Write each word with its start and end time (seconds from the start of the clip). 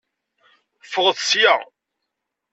Ffɣet 0.85 1.19
sya. 1.29 1.53